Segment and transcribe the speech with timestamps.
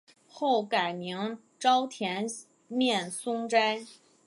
[0.27, 2.25] 后改名沼田
[2.67, 3.85] 面松斋。